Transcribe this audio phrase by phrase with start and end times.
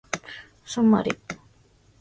[0.65, 1.11] ソマリ